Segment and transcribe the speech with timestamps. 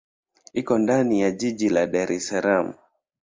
[0.53, 2.67] Iko ndani ya jiji la Dar es Salaam.